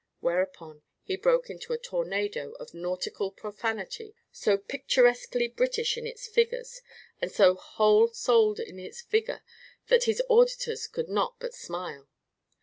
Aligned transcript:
Whereupon 0.19 0.81
he 1.03 1.15
broke 1.15 1.51
into 1.51 1.73
a 1.73 1.77
tornado 1.77 2.53
of 2.53 2.73
nautical 2.73 3.29
profanity 3.29 4.15
so 4.31 4.57
picturesquely 4.57 5.47
British 5.47 5.95
in 5.95 6.07
its 6.07 6.25
figures, 6.27 6.81
and 7.21 7.31
so 7.31 7.53
whole 7.53 8.07
souled 8.07 8.59
in 8.59 8.79
its 8.79 9.03
vigor, 9.03 9.43
that 9.89 10.05
his 10.05 10.19
auditors 10.27 10.87
could 10.87 11.07
not 11.07 11.39
but 11.39 11.53
smile. 11.53 12.09